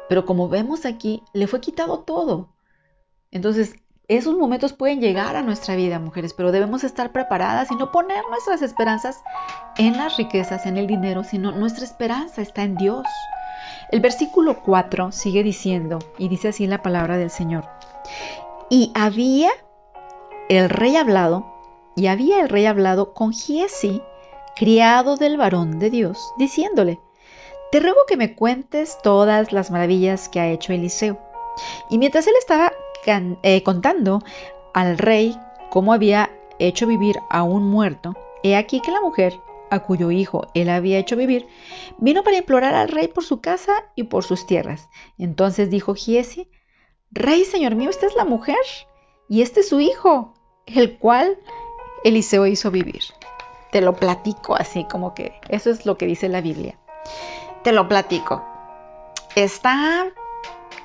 [0.10, 2.50] pero como vemos aquí, le fue quitado todo.
[3.32, 3.76] Entonces,
[4.08, 8.24] esos momentos pueden llegar a nuestra vida, mujeres, pero debemos estar preparadas y no poner
[8.30, 9.22] nuestras esperanzas
[9.78, 13.06] en las riquezas, en el dinero, sino nuestra esperanza está en Dios.
[13.92, 17.66] El versículo 4 sigue diciendo, y dice así la palabra del Señor,
[18.70, 19.50] y había
[20.50, 21.46] el rey hablado,
[21.96, 24.02] y había el rey hablado con Giesi,
[24.56, 27.00] criado del varón de Dios, diciéndole,
[27.72, 31.18] te ruego que me cuentes todas las maravillas que ha hecho Eliseo.
[31.90, 32.72] Y mientras él estaba
[33.44, 34.22] eh, contando
[34.74, 35.38] al rey
[35.70, 39.34] cómo había hecho vivir a un muerto, he aquí que la mujer,
[39.70, 41.48] a cuyo hijo él había hecho vivir,
[41.98, 44.90] vino para implorar al rey por su casa y por sus tierras.
[45.18, 46.50] Entonces dijo Giesi,
[47.12, 48.58] Rey, señor mío, esta es la mujer
[49.30, 50.34] y este es su hijo,
[50.66, 51.38] el cual
[52.04, 53.02] Eliseo hizo vivir.
[53.72, 56.78] Te lo platico así como que eso es lo que dice la Biblia.
[57.64, 58.44] Te lo platico.
[59.36, 60.08] Está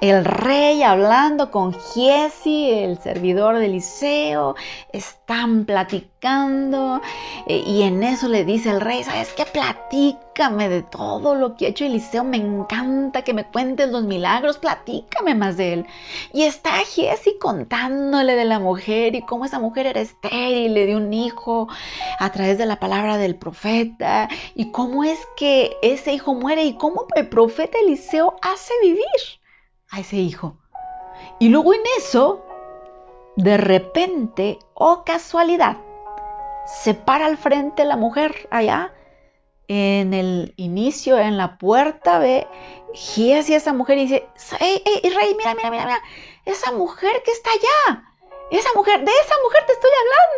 [0.02, 4.56] el rey hablando con Giesi, el servidor de Eliseo,
[4.92, 7.00] están platicando
[7.46, 9.46] eh, y en eso le dice el rey, ¿sabes qué?
[9.46, 14.58] Platícame de todo lo que ha hecho Eliseo, me encanta que me cuentes los milagros,
[14.58, 15.86] platícame más de él.
[16.32, 20.96] Y está Giesi contándole de la mujer y cómo esa mujer era estéril, le dio
[20.96, 21.68] un hijo
[22.18, 26.74] a través de la palabra del profeta y cómo es que ese hijo muere y
[26.74, 29.06] cómo el profeta Eliseo hace vivir
[29.92, 30.56] a ese hijo.
[31.38, 32.44] Y luego en eso,
[33.36, 35.76] de repente, oh casualidad,
[36.66, 38.92] se para al frente la mujer allá,
[39.68, 42.46] en el inicio, en la puerta, ve
[42.94, 44.28] Giesi esa mujer y dice,
[44.58, 46.02] ¡Ey, ey, rey, mira, mira, mira, mira!
[46.44, 48.04] Esa mujer que está allá,
[48.50, 49.90] esa mujer, de esa mujer te estoy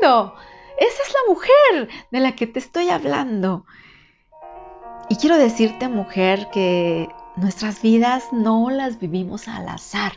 [0.03, 0.35] hablando.
[0.77, 3.65] Esa es la mujer de la que te estoy hablando.
[5.09, 10.13] Y quiero decirte, mujer, que Nuestras vidas no las vivimos al azar.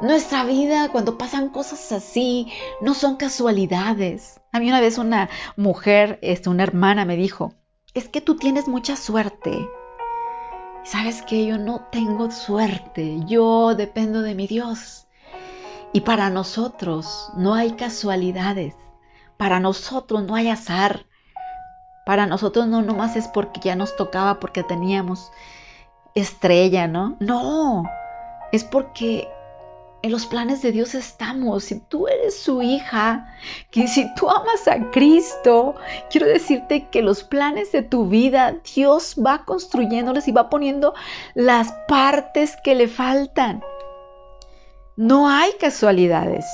[0.00, 4.40] Nuestra vida, cuando pasan cosas así, no son casualidades.
[4.52, 7.54] A mí una vez una mujer, este, una hermana me dijo,
[7.92, 9.68] es que tú tienes mucha suerte.
[10.84, 15.08] ¿Sabes que Yo no tengo suerte, yo dependo de mi Dios.
[15.92, 18.76] Y para nosotros no hay casualidades,
[19.36, 21.06] para nosotros no hay azar,
[22.06, 25.32] para nosotros no nomás es porque ya nos tocaba, porque teníamos
[26.20, 27.16] estrella, ¿no?
[27.20, 27.84] No,
[28.52, 29.28] es porque
[30.02, 31.64] en los planes de Dios estamos.
[31.64, 33.34] Si tú eres su hija,
[33.70, 35.74] que si tú amas a Cristo,
[36.10, 40.94] quiero decirte que los planes de tu vida, Dios va construyéndoles y va poniendo
[41.34, 43.62] las partes que le faltan.
[44.96, 46.44] No hay casualidades.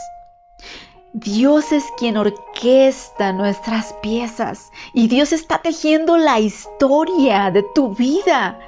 [1.12, 8.58] Dios es quien orquesta nuestras piezas y Dios está tejiendo la historia de tu vida.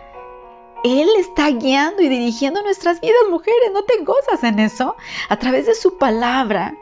[0.84, 3.70] Él está guiando y dirigiendo nuestras vidas, mujeres.
[3.72, 4.96] ¿No te gozas en eso?
[5.28, 6.76] A través de su palabra.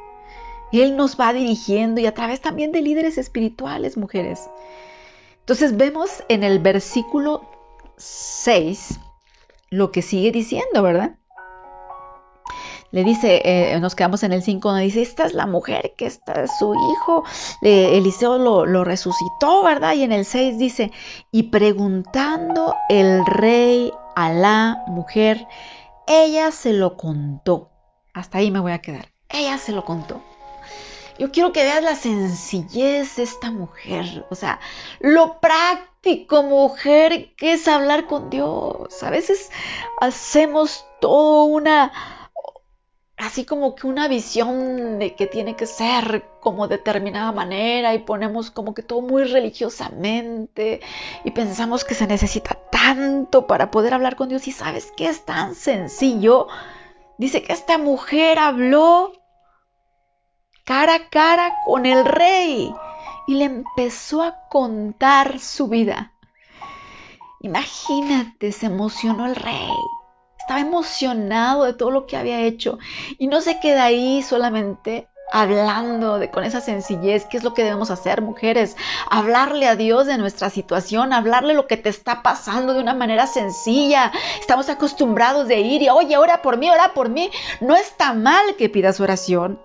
[0.72, 4.50] Él nos va dirigiendo y a través también de líderes espirituales, mujeres.
[5.40, 7.48] Entonces vemos en el versículo
[7.96, 8.98] 6
[9.70, 11.16] lo que sigue diciendo, ¿verdad?
[12.94, 16.06] Le dice, eh, nos quedamos en el 5, donde dice, esta es la mujer que
[16.06, 17.24] está es su hijo,
[17.60, 19.94] Eliseo lo, lo, resucitó, ¿verdad?
[19.94, 20.92] Y en el 6 dice,
[21.32, 25.44] y preguntando el rey a la mujer,
[26.06, 27.72] ella se lo contó.
[28.12, 29.08] Hasta ahí me voy a quedar.
[29.28, 30.22] Ella se lo contó.
[31.18, 34.60] Yo quiero que veas la sencillez de esta mujer, o sea,
[35.00, 39.02] lo práctico, mujer, que es hablar con Dios.
[39.02, 39.50] A veces
[40.00, 41.90] hacemos todo una
[43.24, 48.50] así como que una visión de que tiene que ser como determinada manera y ponemos
[48.50, 50.80] como que todo muy religiosamente
[51.24, 55.24] y pensamos que se necesita tanto para poder hablar con Dios y sabes que es
[55.24, 56.48] tan sencillo.
[57.16, 59.12] Dice que esta mujer habló
[60.64, 62.74] cara a cara con el rey
[63.26, 66.12] y le empezó a contar su vida.
[67.40, 69.70] Imagínate, se emocionó el rey
[70.44, 72.78] estaba emocionado de todo lo que había hecho
[73.18, 77.64] y no se queda ahí solamente hablando de con esa sencillez, qué es lo que
[77.64, 78.76] debemos hacer, mujeres,
[79.10, 83.26] hablarle a Dios de nuestra situación, hablarle lo que te está pasando de una manera
[83.26, 84.12] sencilla.
[84.38, 87.30] Estamos acostumbrados de ir y, oye, ora por mí, ora por mí.
[87.60, 89.58] No está mal que pidas oración,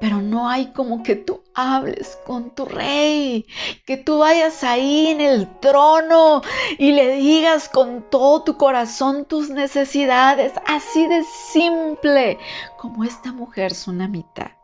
[0.00, 3.46] pero no hay como que tú hables con tu rey,
[3.86, 6.42] que tú vayas ahí en el trono
[6.78, 12.38] y le digas con todo tu corazón tus necesidades, así de simple
[12.78, 14.56] como esta mujer sunamita.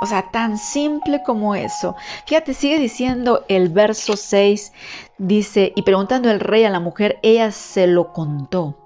[0.00, 1.94] O sea, tan simple como eso.
[2.26, 4.72] Fíjate, sigue diciendo el verso 6,
[5.18, 8.76] dice, y preguntando el rey a la mujer, ella se lo contó.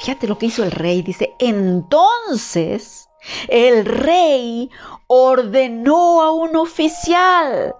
[0.00, 3.09] Fíjate lo que hizo el rey, dice, entonces
[3.48, 4.70] el rey
[5.06, 7.74] ordenó a un oficial,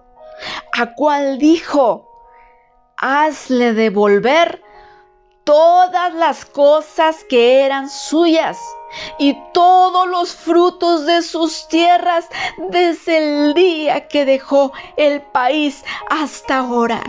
[0.73, 2.07] a cual dijo,
[2.97, 4.63] hazle devolver
[5.43, 8.59] todas las cosas que eran suyas
[9.17, 12.27] y todos los frutos de sus tierras
[12.69, 17.01] desde el día que dejó el país hasta ahora.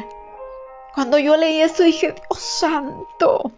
[0.94, 3.52] Cuando yo leí esto dije, Dios santo,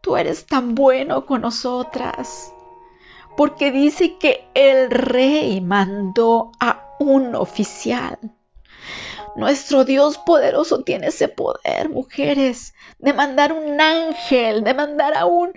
[0.00, 2.53] tú eres tan bueno con nosotras.
[3.36, 8.18] Porque dice que el rey mandó a un oficial
[9.34, 15.52] nuestro Dios poderoso tiene ese poder, mujeres, de mandar un ángel, de mandar a un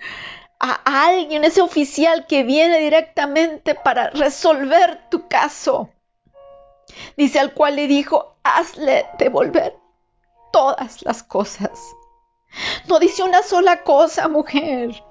[0.59, 5.91] a alguien, ese oficial que viene directamente para resolver tu caso.
[7.15, 9.77] Dice al cual le dijo, hazle devolver
[10.51, 11.79] todas las cosas.
[12.87, 15.03] No dice una sola cosa, mujer.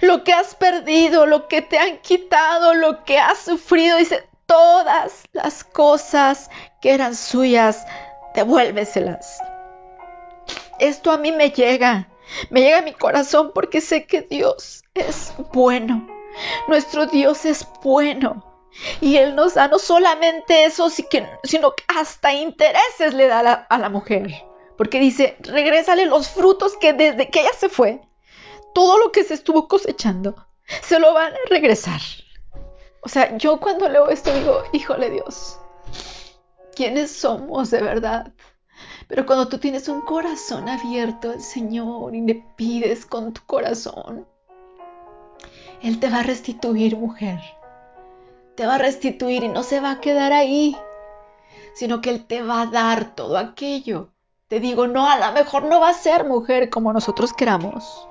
[0.00, 5.24] Lo que has perdido, lo que te han quitado, lo que has sufrido, dice, todas
[5.32, 7.86] las cosas que eran suyas,
[8.34, 9.40] devuélveselas.
[10.78, 12.08] Esto a mí me llega,
[12.50, 16.06] me llega a mi corazón porque sé que Dios es bueno.
[16.68, 18.44] Nuestro Dios es bueno.
[19.00, 23.88] Y Él nos da no solamente eso, sino que hasta intereses le da a la,
[23.90, 24.32] mujer.
[24.78, 28.00] Porque dice, regrésale los frutos que desde que ella se fue,
[28.74, 30.34] todo lo que se estuvo cosechando,
[30.82, 32.00] se lo van a regresar.
[33.02, 35.58] O sea, yo cuando leo esto digo, híjole Dios,
[36.74, 38.32] ¿quiénes somos de verdad?
[39.08, 44.26] Pero cuando tú tienes un corazón abierto al Señor y le pides con tu corazón,
[45.82, 47.40] Él te va a restituir, mujer.
[48.54, 50.76] Te va a restituir y no se va a quedar ahí,
[51.74, 54.10] sino que Él te va a dar todo aquello.
[54.48, 58.06] Te digo, no, a lo mejor no va a ser mujer como nosotros queramos.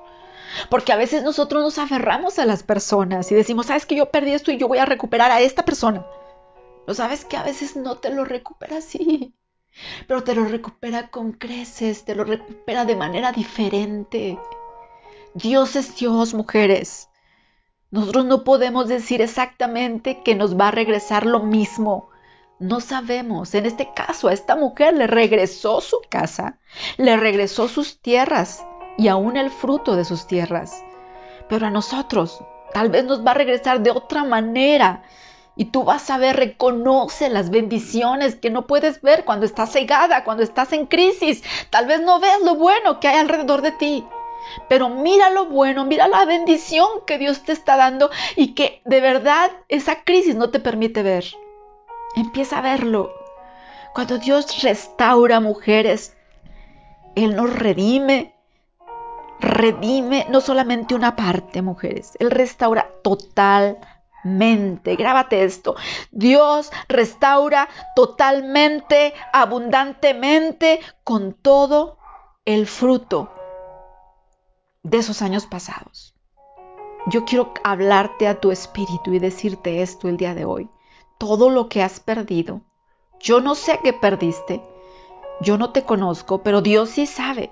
[0.69, 4.33] Porque a veces nosotros nos aferramos a las personas y decimos, sabes que yo perdí
[4.33, 6.05] esto y yo voy a recuperar a esta persona.
[6.85, 9.35] Pero sabes que a veces no te lo recupera así.
[10.07, 14.37] Pero te lo recupera con creces, te lo recupera de manera diferente.
[15.33, 17.07] Dios es Dios, mujeres.
[17.89, 22.09] Nosotros no podemos decir exactamente que nos va a regresar lo mismo.
[22.59, 23.53] No sabemos.
[23.55, 26.59] En este caso, a esta mujer le regresó su casa,
[26.97, 28.63] le regresó sus tierras,
[29.01, 30.83] y aún el fruto de sus tierras.
[31.49, 35.01] Pero a nosotros tal vez nos va a regresar de otra manera.
[35.55, 40.23] Y tú vas a ver, reconoce las bendiciones que no puedes ver cuando estás cegada,
[40.23, 41.43] cuando estás en crisis.
[41.71, 44.05] Tal vez no veas lo bueno que hay alrededor de ti.
[44.69, 49.01] Pero mira lo bueno, mira la bendición que Dios te está dando y que de
[49.01, 51.25] verdad esa crisis no te permite ver.
[52.15, 53.11] Empieza a verlo.
[53.95, 56.15] Cuando Dios restaura mujeres,
[57.15, 58.35] Él nos redime,
[59.41, 64.95] redime no solamente una parte, mujeres, Él restaura totalmente.
[64.95, 65.75] Grábate esto.
[66.11, 71.97] Dios restaura totalmente, abundantemente, con todo
[72.45, 73.31] el fruto
[74.83, 76.15] de esos años pasados.
[77.07, 80.69] Yo quiero hablarte a tu espíritu y decirte esto el día de hoy.
[81.17, 82.61] Todo lo que has perdido,
[83.19, 84.63] yo no sé qué perdiste,
[85.41, 87.51] yo no te conozco, pero Dios sí sabe.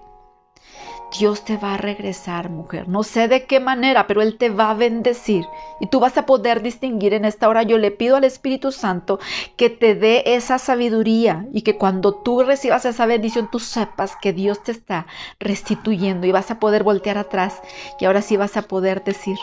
[1.18, 2.88] Dios te va a regresar, mujer.
[2.88, 5.46] No sé de qué manera, pero Él te va a bendecir.
[5.80, 7.64] Y tú vas a poder distinguir en esta hora.
[7.64, 9.20] Yo le pido al Espíritu Santo
[9.56, 14.34] que te dé esa sabiduría y que cuando tú recibas esa bendición, tú sepas que
[14.34, 15.08] Dios te está
[15.40, 17.60] restituyendo y vas a poder voltear atrás.
[18.00, 19.38] Y ahora sí vas a poder decir,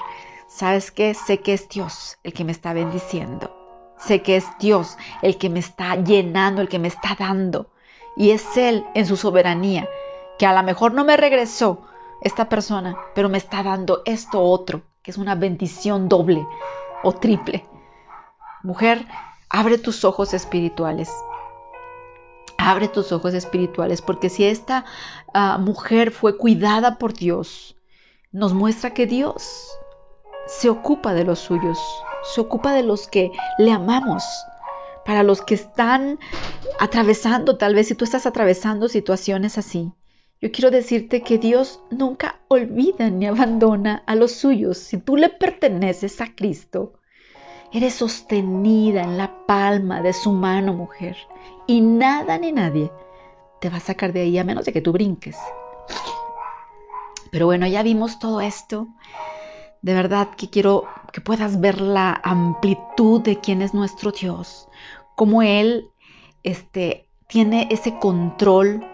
[0.47, 1.15] ¿sabes qué?
[1.15, 3.53] Sé que es Dios el que me está bendiciendo.
[3.99, 7.71] Sé que es Dios el que me está llenando, el que me está dando.
[8.17, 9.89] Y es Él en su soberanía
[10.39, 11.83] que a lo mejor no me regresó
[12.21, 16.47] esta persona, pero me está dando esto otro, que es una bendición doble
[17.03, 17.67] o triple.
[18.63, 19.07] Mujer,
[19.49, 21.11] abre tus ojos espirituales.
[22.59, 24.85] Abre tus ojos espirituales, porque si esta
[25.35, 27.77] ah, mujer fue cuidada por Dios,
[28.33, 29.71] nos muestra que Dios
[30.47, 31.79] se ocupa de los suyos,
[32.35, 34.25] se ocupa de los que le amamos,
[35.05, 36.19] para los que están
[36.81, 39.93] atravesando, tal vez si tú estás atravesando situaciones así,
[40.47, 44.79] yo quiero decirte que Dios nunca olvida ni abandona a los suyos.
[44.79, 47.01] Si tú le perteneces a Cristo,
[47.73, 51.17] eres sostenida en la palma de su mano, mujer.
[51.67, 52.93] Y nada ni nadie
[53.61, 55.37] te va a sacar de ahí a menos de que tú brinques.
[57.33, 58.87] Pero bueno, ya vimos todo esto.
[59.83, 64.69] De verdad que quiero que puedas ver la amplitud de quién es nuestro Dios,
[65.17, 65.91] cómo Él
[66.45, 68.87] este, tiene ese control,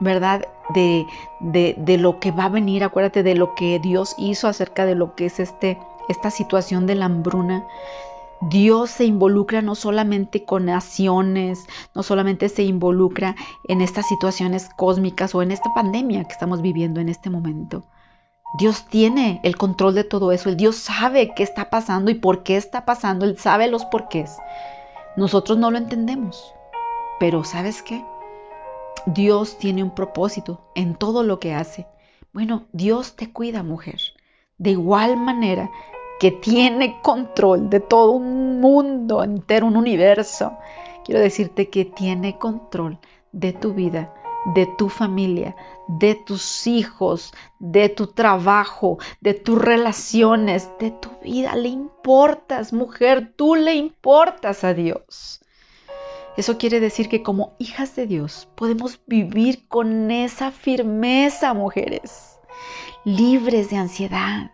[0.00, 0.46] ¿verdad?
[0.74, 1.06] De,
[1.40, 4.94] de, de, lo que va a venir, acuérdate de lo que Dios hizo acerca de
[4.94, 5.78] lo que es este,
[6.08, 7.64] esta situación de la hambruna.
[8.40, 13.36] Dios se involucra no solamente con naciones, no solamente se involucra
[13.68, 17.84] en estas situaciones cósmicas o en esta pandemia que estamos viviendo en este momento.
[18.58, 20.48] Dios tiene el control de todo eso.
[20.48, 23.24] El Dios sabe qué está pasando y por qué está pasando.
[23.24, 24.36] Él sabe los porqués.
[25.16, 26.54] Nosotros no lo entendemos.
[27.20, 28.02] Pero ¿sabes qué?
[29.06, 31.86] Dios tiene un propósito en todo lo que hace.
[32.32, 34.00] Bueno, Dios te cuida, mujer.
[34.58, 35.70] De igual manera
[36.20, 40.52] que tiene control de todo un mundo entero, un universo.
[41.04, 42.98] Quiero decirte que tiene control
[43.32, 44.12] de tu vida
[44.44, 45.54] de tu familia,
[45.86, 51.54] de tus hijos, de tu trabajo, de tus relaciones, de tu vida.
[51.56, 55.40] Le importas, mujer, tú le importas a Dios.
[56.36, 62.38] Eso quiere decir que como hijas de Dios podemos vivir con esa firmeza, mujeres,
[63.04, 64.52] libres de ansiedad,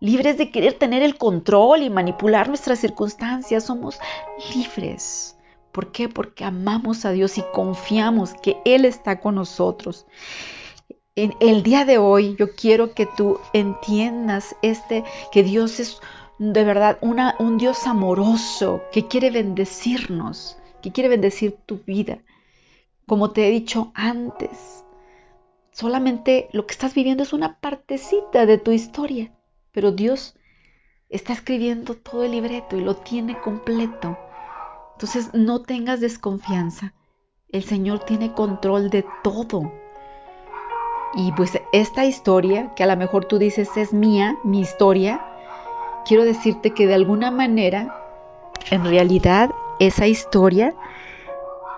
[0.00, 3.64] libres de querer tener el control y manipular nuestras circunstancias.
[3.64, 3.98] Somos
[4.54, 5.36] libres
[5.76, 6.08] ¿Por qué?
[6.08, 10.06] Porque amamos a Dios y confiamos que Él está con nosotros.
[11.14, 16.00] En el día de hoy yo quiero que tú entiendas este que Dios es
[16.38, 20.56] de verdad un Dios amoroso que quiere bendecirnos,
[20.90, 22.18] quiere bendecir tu vida.
[23.06, 24.84] Como te he dicho antes,
[25.70, 29.32] solamente lo que estás viviendo es una partecita de tu historia,
[29.72, 30.36] pero Dios
[31.08, 34.18] está escribiendo todo el libreto y lo tiene completo.
[34.94, 36.94] Entonces no tengas desconfianza.
[37.48, 39.72] El Señor tiene control de todo.
[41.14, 45.24] Y pues esta historia, que a lo mejor tú dices es mía, mi historia,
[46.06, 48.02] quiero decirte que de alguna manera,
[48.70, 50.74] en realidad, esa historia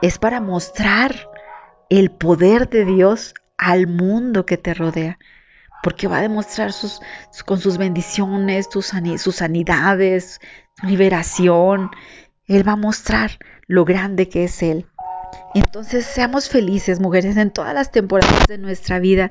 [0.03, 1.31] es para mostrar
[1.91, 5.19] el poder de Dios al mundo que te rodea.
[5.83, 7.01] Porque va a demostrar sus,
[7.47, 10.41] con sus bendiciones, sus, sus sanidades,
[10.83, 11.91] liberación,
[12.49, 14.87] él va a mostrar lo grande que es Él.
[15.55, 19.31] Entonces seamos felices, mujeres, en todas las temporadas de nuestra vida.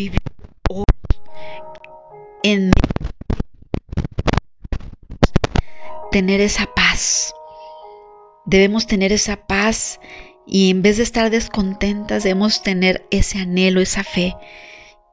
[0.00, 0.22] vivir
[0.70, 0.84] hoy
[2.42, 2.70] en
[6.20, 7.34] tener esa paz.
[8.44, 10.00] Debemos tener esa paz
[10.46, 14.36] y en vez de estar descontentas debemos tener ese anhelo, esa fe.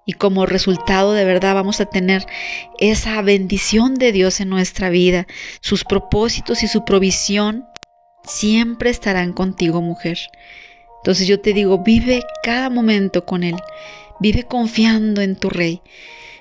[0.05, 2.25] Y como resultado de verdad vamos a tener
[2.77, 5.27] esa bendición de Dios en nuestra vida.
[5.61, 7.63] Sus propósitos y su provisión
[8.25, 10.19] siempre estarán contigo, mujer.
[10.97, 13.55] Entonces yo te digo, vive cada momento con Él.
[14.19, 15.81] Vive confiando en tu rey.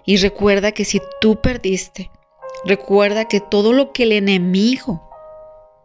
[0.04, 2.10] Y recuerda que si tú perdiste,
[2.66, 5.08] recuerda que todo lo que el enemigo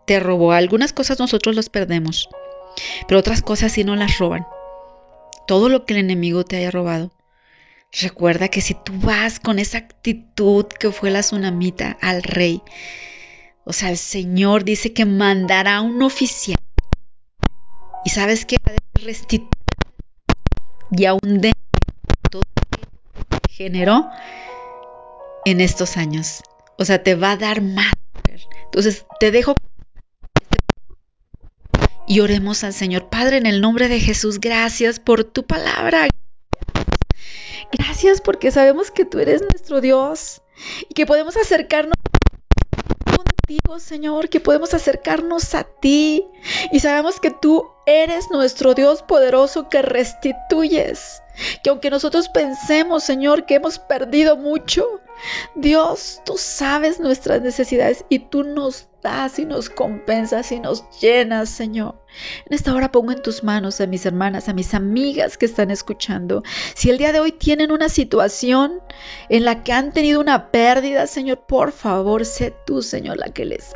[0.05, 2.29] te robó, algunas cosas nosotros las perdemos,
[3.07, 4.45] pero otras cosas sí no las roban.
[5.47, 7.11] Todo lo que el enemigo te haya robado.
[7.91, 12.61] Recuerda que si tú vas con esa actitud que fue la tsunamita al rey,
[13.65, 16.57] o sea, el Señor dice que mandará un oficial.
[18.05, 18.57] Y sabes que
[18.93, 19.47] restituir
[20.91, 21.53] y aún de
[22.29, 22.41] todo
[23.49, 24.09] generó
[25.45, 26.43] en estos años.
[26.82, 27.93] O sea, te va a dar más.
[28.65, 29.53] Entonces, te dejo
[32.07, 33.07] y oremos al Señor.
[33.07, 36.07] Padre, en el nombre de Jesús, gracias por tu palabra.
[37.71, 40.41] Gracias porque sabemos que tú eres nuestro Dios
[40.89, 41.93] y que podemos acercarnos
[43.05, 46.25] contigo, Señor, que podemos acercarnos a ti
[46.71, 51.21] y sabemos que tú eres nuestro Dios poderoso que restituyes
[51.63, 54.86] que aunque nosotros pensemos, Señor, que hemos perdido mucho,
[55.55, 61.49] Dios, tú sabes nuestras necesidades y tú nos das y nos compensas y nos llenas,
[61.49, 61.95] Señor.
[62.45, 65.71] En esta hora pongo en tus manos a mis hermanas, a mis amigas que están
[65.71, 66.43] escuchando.
[66.75, 68.82] Si el día de hoy tienen una situación
[69.29, 73.45] en la que han tenido una pérdida, Señor, por favor, sé tú, Señor, la que
[73.45, 73.75] les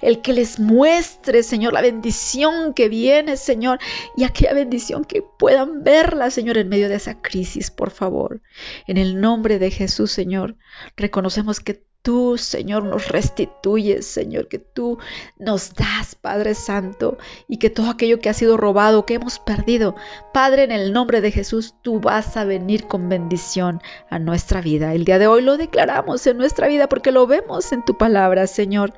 [0.00, 3.78] el que les muestre, Señor, la bendición que viene, Señor,
[4.16, 8.40] y aquella bendición que puedan verla, Señor, en medio de esa crisis, por favor.
[8.86, 10.56] En el nombre de Jesús, Señor,
[10.96, 14.96] reconocemos que tú, Señor, nos restituyes, Señor, que tú
[15.38, 19.94] nos das, Padre Santo, y que todo aquello que ha sido robado, que hemos perdido,
[20.32, 24.94] Padre, en el nombre de Jesús, tú vas a venir con bendición a nuestra vida.
[24.94, 28.46] El día de hoy lo declaramos en nuestra vida porque lo vemos en tu palabra,
[28.46, 28.94] Señor.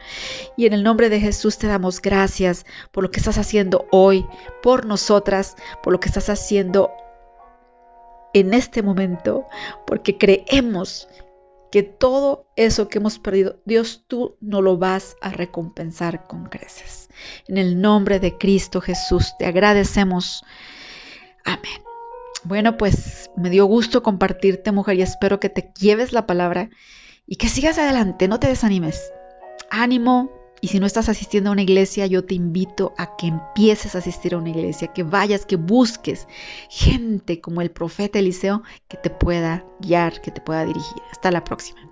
[0.57, 4.25] Y en el nombre de Jesús te damos gracias por lo que estás haciendo hoy,
[4.63, 6.93] por nosotras, por lo que estás haciendo
[8.35, 9.49] en este momento,
[9.85, 11.09] porque creemos
[11.71, 17.09] que todo eso que hemos perdido, Dios tú no lo vas a recompensar con creces.
[17.47, 20.45] En el nombre de Cristo Jesús te agradecemos.
[21.45, 21.83] Amén.
[22.45, 26.71] Bueno, pues me dio gusto compartirte, mujer, y espero que te lleves la palabra
[27.27, 29.13] y que sigas adelante, no te desanimes.
[29.71, 30.31] Ánimo,
[30.61, 33.99] y si no estás asistiendo a una iglesia, yo te invito a que empieces a
[33.99, 36.29] asistir a una iglesia, que vayas, que busques
[36.69, 41.03] gente como el profeta Eliseo que te pueda guiar, que te pueda dirigir.
[41.11, 41.90] Hasta la próxima.